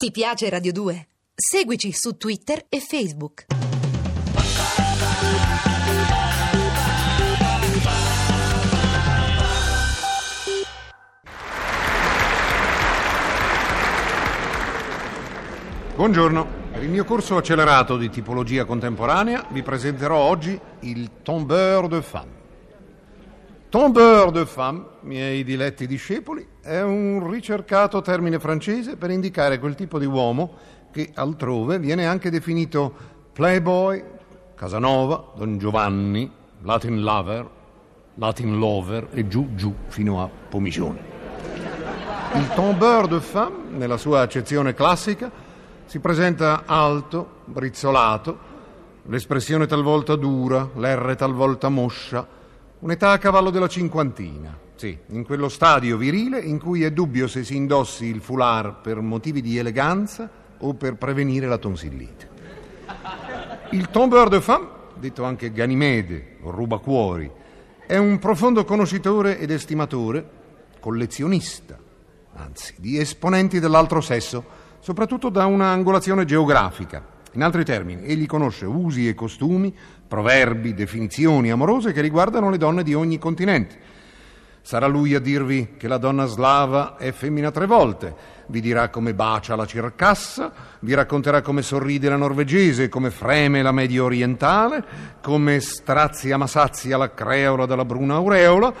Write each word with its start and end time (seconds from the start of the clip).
Ti 0.00 0.12
piace 0.12 0.48
Radio 0.48 0.72
2? 0.72 1.08
Seguici 1.34 1.92
su 1.92 2.16
Twitter 2.16 2.64
e 2.70 2.80
Facebook. 2.80 3.44
Buongiorno, 15.94 16.46
per 16.72 16.82
il 16.82 16.88
mio 16.88 17.04
corso 17.04 17.36
accelerato 17.36 17.98
di 17.98 18.08
tipologia 18.08 18.64
contemporanea 18.64 19.48
vi 19.50 19.62
presenterò 19.62 20.16
oggi 20.16 20.58
il 20.80 21.10
tombeur 21.22 21.88
de 21.88 22.00
femme. 22.00 22.39
Tombeur 23.70 24.32
de 24.32 24.46
femme, 24.46 24.84
miei 25.02 25.44
diletti 25.44 25.86
discepoli, 25.86 26.44
è 26.60 26.80
un 26.80 27.30
ricercato 27.30 28.00
termine 28.00 28.40
francese 28.40 28.96
per 28.96 29.10
indicare 29.10 29.60
quel 29.60 29.76
tipo 29.76 30.00
di 30.00 30.06
uomo 30.06 30.54
che 30.90 31.12
altrove 31.14 31.78
viene 31.78 32.04
anche 32.04 32.30
definito 32.30 32.92
playboy, 33.32 34.02
Casanova, 34.56 35.34
Don 35.36 35.56
Giovanni, 35.56 36.28
Latin 36.62 37.00
lover, 37.00 37.48
Latin 38.16 38.58
lover 38.58 39.06
e 39.12 39.28
giù 39.28 39.54
giù 39.54 39.72
fino 39.86 40.20
a 40.20 40.28
Pomicione. 40.48 40.98
Il 42.34 42.48
tombeur 42.56 43.06
de 43.06 43.20
femme, 43.20 43.78
nella 43.78 43.98
sua 43.98 44.22
accezione 44.22 44.74
classica, 44.74 45.30
si 45.84 46.00
presenta 46.00 46.64
alto, 46.66 47.42
brizzolato, 47.44 48.36
l'espressione 49.04 49.68
talvolta 49.68 50.16
dura, 50.16 50.68
l'R 50.74 51.14
talvolta 51.16 51.68
moscia, 51.68 52.38
un'età 52.80 53.10
a 53.12 53.18
cavallo 53.18 53.50
della 53.50 53.68
cinquantina. 53.68 54.56
Sì, 54.74 54.96
in 55.08 55.24
quello 55.24 55.48
stadio 55.48 55.96
virile 55.96 56.40
in 56.40 56.58
cui 56.58 56.84
è 56.84 56.90
dubbio 56.90 57.28
se 57.28 57.44
si 57.44 57.54
indossi 57.54 58.06
il 58.06 58.20
foulard 58.20 58.76
per 58.82 59.00
motivi 59.00 59.42
di 59.42 59.58
eleganza 59.58 60.28
o 60.58 60.74
per 60.74 60.94
prevenire 60.96 61.46
la 61.46 61.58
tonsillite. 61.58 62.28
Il 63.72 63.90
tombeur 63.90 64.28
de 64.28 64.40
femme, 64.40 64.68
detto 64.98 65.24
anche 65.24 65.52
Ganimede 65.52 66.36
o 66.42 66.50
rubacuori, 66.50 67.30
è 67.86 67.96
un 67.98 68.18
profondo 68.18 68.64
conoscitore 68.64 69.38
ed 69.38 69.50
estimatore, 69.50 70.28
collezionista, 70.80 71.78
anzi, 72.34 72.74
di 72.78 72.98
esponenti 72.98 73.60
dell'altro 73.60 74.00
sesso, 74.00 74.42
soprattutto 74.80 75.28
da 75.28 75.44
una 75.44 75.68
angolazione 75.68 76.24
geografica. 76.24 77.18
In 77.32 77.42
altri 77.42 77.64
termini, 77.64 78.04
egli 78.04 78.26
conosce 78.26 78.64
usi 78.64 79.06
e 79.06 79.14
costumi, 79.14 79.74
proverbi, 80.10 80.74
definizioni 80.74 81.52
amorose 81.52 81.92
che 81.92 82.00
riguardano 82.00 82.50
le 82.50 82.58
donne 82.58 82.82
di 82.82 82.94
ogni 82.94 83.16
continente. 83.16 83.78
Sarà 84.60 84.88
lui 84.88 85.14
a 85.14 85.20
dirvi 85.20 85.74
che 85.78 85.86
la 85.86 85.98
donna 85.98 86.26
slava 86.26 86.96
è 86.96 87.12
femmina 87.12 87.52
tre 87.52 87.66
volte, 87.66 88.12
vi 88.46 88.60
dirà 88.60 88.88
come 88.88 89.14
bacia 89.14 89.54
la 89.54 89.66
circassa, 89.66 90.52
vi 90.80 90.94
racconterà 90.94 91.42
come 91.42 91.62
sorride 91.62 92.08
la 92.08 92.16
norvegese, 92.16 92.88
come 92.88 93.10
freme 93.10 93.62
la 93.62 93.70
medio 93.70 94.04
orientale, 94.04 94.84
come 95.22 95.60
strazia 95.60 96.36
ma 96.36 96.48
sazia 96.48 96.96
la 96.96 97.14
creola 97.14 97.64
dalla 97.64 97.84
bruna 97.84 98.14
aureola, 98.14 98.74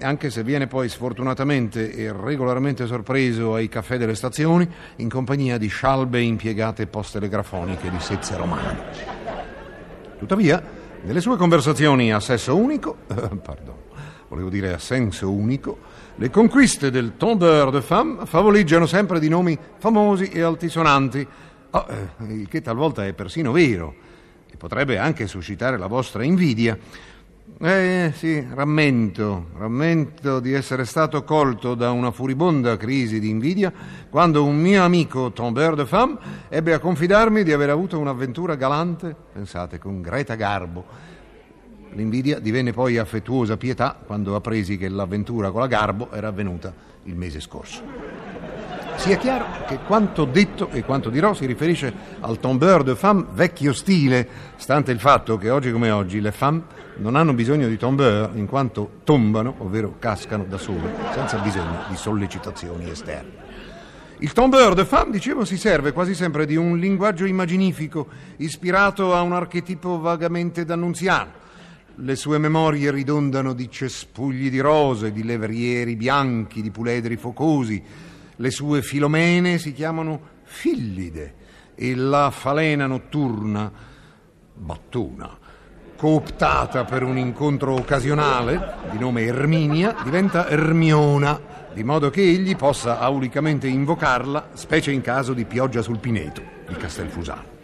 anche 0.00 0.30
se 0.30 0.44
viene 0.44 0.68
poi 0.68 0.88
sfortunatamente 0.88 1.90
e 1.92 2.12
regolarmente 2.12 2.86
sorpreso 2.86 3.54
ai 3.54 3.68
caffè 3.68 3.98
delle 3.98 4.14
stazioni 4.14 4.68
in 4.96 5.08
compagnia 5.08 5.58
di 5.58 5.66
scialbe 5.66 6.20
impiegate 6.20 6.86
post-telegrafoniche 6.86 7.90
di 7.90 7.98
sezze 7.98 8.36
romane. 8.36 8.84
Tuttavia, 10.18 10.75
nelle 11.02 11.20
sue 11.20 11.36
conversazioni 11.36 12.12
a 12.12 12.20
sesso 12.20 12.56
unico, 12.56 12.96
pardon, 13.42 13.74
volevo 14.28 14.48
dire 14.48 14.72
a 14.72 14.78
senso 14.78 15.30
unico, 15.30 15.78
le 16.16 16.30
conquiste 16.30 16.90
del 16.90 17.16
tombeur 17.16 17.70
de 17.70 17.82
femme 17.82 18.26
favoleggiano 18.26 18.86
sempre 18.86 19.20
di 19.20 19.28
nomi 19.28 19.58
famosi 19.78 20.28
e 20.30 20.40
altisonanti, 20.40 21.26
oh, 21.70 21.86
eh, 21.88 22.32
il 22.32 22.48
che 22.48 22.62
talvolta 22.62 23.04
è 23.04 23.12
persino 23.12 23.52
vero 23.52 23.94
e 24.50 24.56
potrebbe 24.56 24.98
anche 24.98 25.26
suscitare 25.26 25.76
la 25.76 25.86
vostra 25.86 26.24
invidia. 26.24 26.78
Eh 27.58 28.12
sì, 28.14 28.46
rammento, 28.52 29.46
rammento 29.56 30.40
di 30.40 30.52
essere 30.52 30.84
stato 30.84 31.24
colto 31.24 31.74
da 31.74 31.90
una 31.90 32.10
furibonda 32.10 32.76
crisi 32.76 33.18
di 33.18 33.30
invidia 33.30 33.72
quando 34.10 34.44
un 34.44 34.58
mio 34.58 34.82
amico 34.82 35.32
tombeur 35.32 35.74
de 35.74 35.86
femme 35.86 36.18
ebbe 36.50 36.74
a 36.74 36.78
confidarmi 36.78 37.42
di 37.44 37.52
aver 37.52 37.70
avuto 37.70 37.98
un'avventura 37.98 38.56
galante, 38.56 39.16
pensate, 39.32 39.78
con 39.78 40.02
Greta 40.02 40.34
Garbo. 40.34 40.84
L'invidia 41.92 42.40
divenne 42.40 42.74
poi 42.74 42.98
affettuosa 42.98 43.56
pietà 43.56 43.98
quando 44.04 44.34
appresi 44.34 44.76
che 44.76 44.90
l'avventura 44.90 45.50
con 45.50 45.62
la 45.62 45.66
Garbo 45.66 46.10
era 46.12 46.28
avvenuta 46.28 46.74
il 47.04 47.16
mese 47.16 47.40
scorso. 47.40 48.05
Sia 48.96 49.18
chiaro 49.18 49.46
che 49.66 49.78
quanto 49.86 50.24
detto 50.24 50.68
e 50.70 50.82
quanto 50.82 51.10
dirò 51.10 51.32
si 51.32 51.46
riferisce 51.46 51.92
al 52.20 52.40
tombeur 52.40 52.82
de 52.82 52.96
femme 52.96 53.26
vecchio 53.32 53.72
stile, 53.72 54.28
stante 54.56 54.90
il 54.90 54.98
fatto 54.98 55.36
che 55.36 55.50
oggi 55.50 55.70
come 55.70 55.90
oggi 55.90 56.20
le 56.20 56.32
femme 56.32 56.62
non 56.96 57.14
hanno 57.14 57.32
bisogno 57.32 57.68
di 57.68 57.76
tombeur 57.76 58.32
in 58.34 58.46
quanto 58.46 59.00
tombano, 59.04 59.54
ovvero 59.58 59.96
cascano 59.98 60.44
da 60.44 60.58
sole, 60.58 60.92
senza 61.12 61.38
bisogno 61.38 61.84
di 61.88 61.96
sollecitazioni 61.96 62.90
esterne. 62.90 63.44
Il 64.18 64.32
tombeur 64.32 64.72
de 64.74 64.86
femme, 64.86 65.12
dicevo, 65.12 65.44
si 65.44 65.58
serve 65.58 65.92
quasi 65.92 66.14
sempre 66.14 66.46
di 66.46 66.56
un 66.56 66.78
linguaggio 66.78 67.26
immaginifico 67.26 68.08
ispirato 68.38 69.14
a 69.14 69.20
un 69.20 69.34
archetipo 69.34 70.00
vagamente 70.00 70.64
d'annunziano. 70.64 71.44
Le 71.96 72.16
sue 72.16 72.38
memorie 72.38 72.90
ridondano 72.90 73.52
di 73.52 73.70
cespugli 73.70 74.50
di 74.50 74.60
rose, 74.60 75.12
di 75.12 75.22
levrieri 75.22 75.96
bianchi, 75.96 76.62
di 76.62 76.70
puledri 76.70 77.16
focosi. 77.16 77.82
Le 78.36 78.50
sue 78.50 78.82
filomene 78.82 79.58
si 79.58 79.72
chiamano 79.72 80.20
fillide 80.42 81.34
e 81.74 81.94
la 81.94 82.30
falena 82.30 82.86
notturna 82.86 83.70
battuna 84.54 85.44
cooptata 85.96 86.84
per 86.84 87.02
un 87.02 87.16
incontro 87.16 87.74
occasionale, 87.74 88.74
di 88.90 88.98
nome 88.98 89.22
Erminia, 89.22 89.96
diventa 90.04 90.48
Ermiona, 90.48 91.40
di 91.72 91.82
modo 91.82 92.10
che 92.10 92.22
egli 92.22 92.54
possa 92.54 93.00
aulicamente 93.00 93.66
invocarla, 93.66 94.50
specie 94.52 94.92
in 94.92 95.00
caso 95.00 95.32
di 95.32 95.44
pioggia 95.44 95.82
sul 95.82 95.98
Pineto, 95.98 96.42
di 96.68 96.74
Castelfusano. 96.74 97.55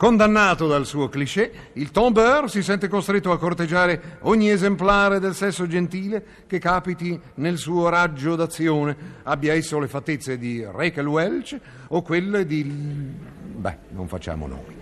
Condannato 0.00 0.66
dal 0.66 0.86
suo 0.86 1.10
cliché, 1.10 1.52
il 1.74 1.90
tombeur 1.90 2.48
si 2.48 2.62
sente 2.62 2.88
costretto 2.88 3.32
a 3.32 3.38
corteggiare 3.38 4.16
ogni 4.20 4.50
esemplare 4.50 5.20
del 5.20 5.34
sesso 5.34 5.66
gentile 5.66 6.24
che 6.46 6.58
capiti 6.58 7.20
nel 7.34 7.58
suo 7.58 7.90
raggio 7.90 8.34
d'azione, 8.34 8.96
abbia 9.24 9.52
esso 9.52 9.78
le 9.78 9.88
fattezze 9.88 10.38
di 10.38 10.64
Rachel 10.64 11.06
Welch 11.06 11.60
o 11.88 12.00
quelle 12.00 12.46
di... 12.46 12.62
beh, 12.64 13.76
non 13.90 14.08
facciamo 14.08 14.46
nomi. 14.46 14.74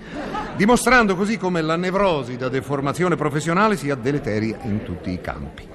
Dimostrando 0.55 1.17
così 1.17 1.37
come 1.37 1.63
la 1.63 1.75
nevrosi 1.75 2.37
da 2.37 2.49
deformazione 2.49 3.17
professionale 3.17 3.77
sia 3.77 3.97
deleteria 3.97 4.61
in 4.63 4.85
tutti 4.85 5.11
i 5.11 5.21
campi. 5.21 5.67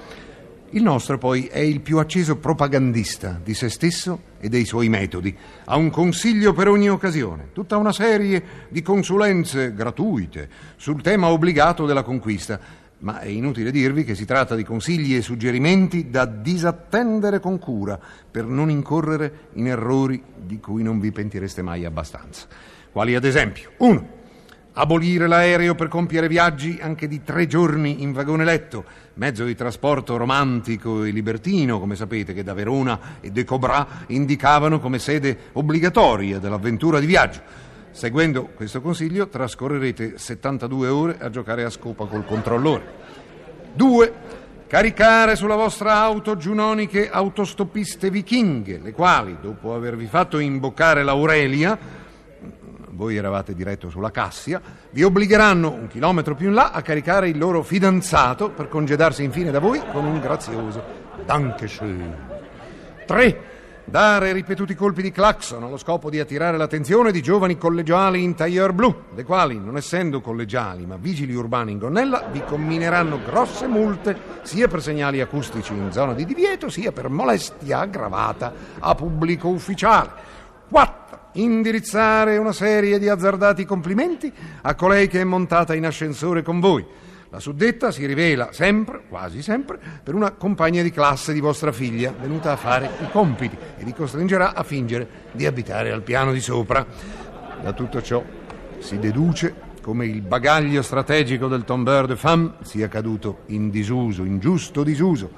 Il 0.76 0.82
nostro 0.82 1.20
poi 1.20 1.46
è 1.46 1.60
il 1.60 1.82
più 1.82 2.00
acceso 2.00 2.38
propagandista 2.38 3.40
di 3.44 3.54
se 3.54 3.70
stesso 3.70 4.22
e 4.40 4.50
dei 4.50 4.66
suoi 4.66 4.90
metodi. 4.90 5.36
Ha 5.66 5.76
un 5.76 5.92
consiglio 5.92 6.52
per 6.52 6.68
ogni 6.68 6.90
occasione, 6.90 7.50
tutta 7.54 7.78
una 7.78 7.92
serie 7.92 8.44
di 8.70 8.82
consulenze 8.82 9.76
gratuite 9.76 10.50
sul 10.76 11.04
tema 11.04 11.30
obbligato 11.30 11.86
della 11.86 12.02
conquista. 12.02 12.60
Ma 13.00 13.20
è 13.20 13.28
inutile 13.28 13.70
dirvi 13.70 14.04
che 14.04 14.16
si 14.16 14.26
tratta 14.26 14.56
di 14.56 14.64
consigli 14.64 15.16
e 15.16 15.22
suggerimenti 15.22 16.10
da 16.10 16.26
disattendere 16.26 17.40
con 17.40 17.60
cura 17.60 18.00
per 18.32 18.46
non 18.46 18.72
incorrere 18.72 19.50
in 19.54 19.68
errori 19.68 20.24
di 20.36 20.60
cui 20.60 20.82
non 20.82 21.00
vi 21.00 21.12
pentireste 21.12 21.62
mai 21.62 21.86
abbastanza. 21.86 22.48
Quali 22.92 23.14
ad 23.14 23.26
esempio? 23.26 23.74
1 23.78 24.22
abolire 24.74 25.28
l'aereo 25.28 25.76
per 25.76 25.88
compiere 25.88 26.28
viaggi 26.28 26.80
anche 26.82 27.08
di 27.08 27.22
tre 27.24 27.46
giorni 27.46 28.02
in 28.02 28.12
vagone 28.12 28.44
letto, 28.44 28.86
mezzo 29.16 29.46
di 29.46 29.56
trasporto 29.56 30.18
romantico 30.18 31.04
e 31.04 31.12
libertino, 31.12 31.80
come 31.80 31.96
sapete, 31.96 32.34
che 32.34 32.44
da 32.44 32.54
Verona 32.54 33.18
e 33.22 33.30
De 33.30 33.44
Cobra 33.44 34.06
indicavano 34.08 34.80
come 34.80 35.00
sede 35.00 35.38
obbligatoria 35.54 36.40
dell'avventura 36.40 37.00
di 37.00 37.06
viaggio. 37.06 37.42
Seguendo 37.92 38.50
questo 38.56 38.82
consiglio 38.82 39.28
trascorrerete 39.28 40.18
72 40.18 40.88
ore 40.88 41.18
a 41.20 41.30
giocare 41.30 41.64
a 41.64 41.70
scopa 41.70 42.06
col 42.06 42.26
controllore. 42.26 43.02
2. 43.76 44.14
Caricare 44.66 45.36
sulla 45.36 45.56
vostra 45.56 45.98
auto 45.98 46.36
giunoniche 46.36 47.12
autostoppiste 47.12 48.10
vichinghe, 48.10 48.80
le 48.82 48.92
quali, 48.92 49.38
dopo 49.40 49.76
avervi 49.76 50.08
fatto 50.08 50.40
imboccare 50.40 51.04
l'Aurelia, 51.04 51.78
voi 52.96 53.18
eravate 53.18 53.54
diretto 53.54 53.90
sulla 53.90 54.12
Cassia, 54.12 54.62
vi 54.92 55.04
obbligheranno 55.04 55.72
un 55.72 55.88
chilometro 55.88 56.36
più 56.36 56.48
in 56.48 56.54
là 56.54 56.72
a 56.72 56.82
caricare 56.82 57.30
il 57.30 57.38
loro 57.38 57.64
fidanzato 57.64 58.50
per 58.50 58.70
congedarsi 58.70 59.24
infine 59.24 59.52
da 59.52 59.60
voi 59.60 59.82
con 59.92 60.06
un 60.06 60.20
grazioso 60.20 60.84
Dankeschön. 61.26 62.32
3. 63.06 63.52
Dare 63.86 64.32
ripetuti 64.32 64.76
colpi 64.76 65.02
di 65.02 65.12
clacson 65.12 65.62
allo 65.62 65.76
scopo 65.76 66.10
di 66.10 66.18
attirare 66.18 66.56
l'attenzione 66.56 67.12
di 67.12 67.22
giovani 67.22 67.58
collegiali 67.58 68.24
in 68.24 68.34
tailleur 68.34 68.72
blu, 68.72 68.96
le 69.14 69.26
quali, 69.26 69.60
non 69.60 69.76
essendo 69.76 70.22
collegiali 70.22 70.86
ma 70.86 70.96
vigili 70.96 71.36
urbani 71.36 71.74
in 71.74 71.80
gonnella, 71.80 72.30
vi 72.32 72.42
commineranno 72.46 73.20
grosse 73.26 73.68
multe 73.68 74.18
sia 74.44 74.70
per 74.70 74.82
segnali 74.82 75.20
acustici 75.20 75.74
in 75.74 75.92
zona 75.92 76.14
di 76.14 76.24
divieto 76.24 76.70
sia 76.70 76.94
per 76.94 77.10
molestia 77.10 77.80
aggravata 77.80 78.54
a 78.80 78.96
pubblico 78.96 79.50
ufficiale. 79.50 80.32
4. 80.74 81.20
Indirizzare 81.34 82.38
una 82.38 82.52
serie 82.52 82.98
di 82.98 83.08
azzardati 83.08 83.64
complimenti 83.64 84.34
a 84.64 84.74
colei 84.74 85.08
che 85.08 85.22
è 85.22 85.24
montata 85.24 85.76
in 85.76 85.86
ascensore 85.86 86.42
con 86.42 86.60
voi. 86.60 86.84
La 87.30 87.40
suddetta 87.40 87.92
si 87.92 88.08
rivela 88.08 88.52
sempre, 88.54 89.04
quasi 89.08 89.44
sempre, 89.44 89.80
per 90.04 90.16
una 90.16 90.32
compagna 90.32 90.82
di 90.82 90.90
classe 90.90 91.32
di 91.32 91.40
vostra 91.40 91.72
figlia 91.72 92.12
venuta 92.20 92.54
a 92.54 92.56
fare 92.56 92.90
i 93.02 93.12
compiti 93.12 93.56
e 93.78 93.84
vi 93.84 93.94
costringerà 93.94 94.56
a 94.56 94.64
fingere 94.64 95.08
di 95.34 95.46
abitare 95.46 95.92
al 95.92 96.02
piano 96.02 96.34
di 96.34 96.42
sopra. 96.42 96.84
Da 97.62 97.72
tutto 97.74 98.02
ciò 98.02 98.24
si 98.80 98.98
deduce 98.98 99.54
come 99.80 100.08
il 100.08 100.22
bagaglio 100.22 100.82
strategico 100.82 101.48
del 101.48 101.66
tombeur 101.66 102.08
de 102.08 102.16
femme 102.16 102.54
sia 102.64 102.88
caduto 102.88 103.42
in 103.48 103.70
disuso, 103.70 104.24
in 104.24 104.40
giusto 104.40 104.82
disuso, 104.82 105.30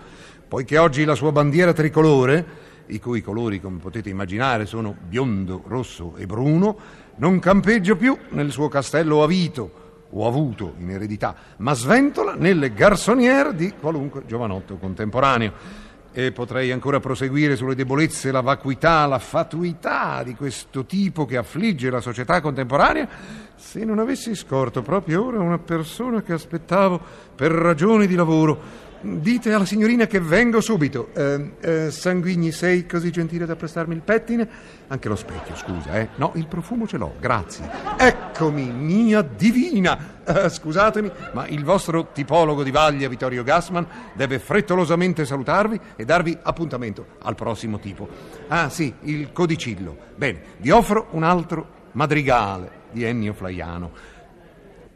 poiché 0.47 0.77
oggi 0.77 1.03
la 1.03 1.15
sua 1.15 1.33
bandiera 1.33 1.73
tricolore 1.73 2.64
i 2.87 2.99
cui 2.99 3.21
colori, 3.21 3.59
come 3.59 3.79
potete 3.79 4.09
immaginare, 4.09 4.65
sono 4.65 4.95
biondo, 5.07 5.63
rosso 5.67 6.15
e 6.17 6.25
bruno, 6.25 6.77
non 7.17 7.39
campeggia 7.39 7.95
più 7.95 8.17
nel 8.29 8.51
suo 8.51 8.67
castello 8.67 9.23
avito 9.23 9.83
o 10.09 10.27
avuto 10.27 10.75
in 10.77 10.91
eredità, 10.91 11.35
ma 11.57 11.73
sventola 11.73 12.35
nelle 12.35 12.73
garçonniere 12.73 13.55
di 13.55 13.73
qualunque 13.79 14.23
giovanotto 14.25 14.77
contemporaneo. 14.77 15.83
E 16.17 16.31
potrei 16.31 16.71
ancora 16.71 17.01
proseguire 17.01 17.57
sulle 17.57 17.75
debolezze, 17.75 18.31
la 18.31 18.39
vacuità, 18.39 19.05
la 19.05 19.19
fatuità 19.19 20.23
di 20.23 20.33
questo 20.33 20.85
tipo 20.85 21.25
che 21.25 21.35
affligge 21.35 21.89
la 21.89 21.99
società 21.99 22.39
contemporanea 22.39 23.09
se 23.55 23.83
non 23.83 23.99
avessi 23.99 24.35
scorto 24.35 24.81
proprio 24.81 25.25
ora 25.25 25.39
una 25.39 25.57
persona 25.57 26.21
che 26.21 26.33
aspettavo 26.33 26.99
per 27.35 27.51
ragioni 27.51 28.05
di 28.05 28.15
lavoro 28.15 28.84
Dite 29.01 29.53
alla 29.53 29.65
signorina 29.65 30.07
che 30.07 30.19
vengo 30.19 30.61
subito. 30.61 31.09
Eh, 31.13 31.51
eh, 31.59 31.91
Sanguigni, 31.91 32.51
sei 32.51 32.87
così 32.87 33.11
gentile 33.11 33.45
da 33.45 33.55
prestarmi 33.55 33.93
il 33.93 34.01
pettine? 34.01 34.47
Anche 34.87 35.09
lo 35.09 35.15
specchio, 35.15 35.55
scusa, 35.55 35.99
eh? 35.99 36.09
No, 36.15 36.31
il 36.35 36.47
profumo 36.47 36.87
ce 36.87 36.97
l'ho, 36.97 37.13
grazie. 37.19 37.69
Eccomi, 37.97 38.71
mia 38.71 39.21
divina! 39.21 40.23
Eh, 40.25 40.49
scusatemi, 40.49 41.11
ma 41.33 41.45
il 41.47 41.63
vostro 41.63 42.11
tipologo 42.13 42.63
di 42.63 42.71
vaglia, 42.71 43.07
Vittorio 43.07 43.43
Gassman, 43.43 43.85
deve 44.13 44.39
frettolosamente 44.39 45.23
salutarvi 45.23 45.79
e 45.95 46.03
darvi 46.03 46.37
appuntamento 46.41 47.05
al 47.21 47.35
prossimo 47.35 47.77
tipo. 47.79 48.07
Ah, 48.47 48.69
sì, 48.69 48.91
il 49.01 49.31
codicillo. 49.31 49.95
Bene, 50.15 50.41
vi 50.57 50.71
offro 50.71 51.07
un 51.11 51.23
altro 51.23 51.83
madrigale 51.91 52.83
di 52.91 53.03
Ennio 53.03 53.33
Flaiano. 53.33 53.91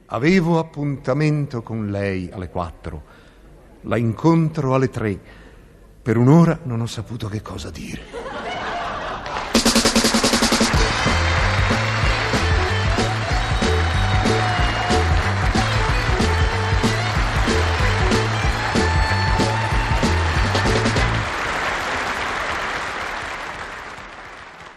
Avevo 0.07 0.57
appuntamento 0.57 1.62
con 1.62 1.90
lei 1.90 2.30
alle 2.34 2.50
quattro. 2.50 3.19
La 3.84 3.98
incontro 3.98 4.74
alle 4.74 4.90
tre. 4.90 5.20
Per 6.02 6.18
un'ora 6.18 6.60
non 6.64 6.81
ho 6.81 6.86
saputo 6.86 7.28
che 7.30 7.42
cosa 7.42 7.70
dire. 7.70 8.02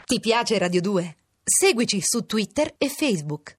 Ti 0.04 0.20
piace 0.20 0.58
Radio 0.58 0.82
2? 0.82 1.16
Seguici 1.42 2.00
su 2.02 2.26
Twitter 2.26 2.74
e 2.76 2.88
Facebook. 2.88 3.50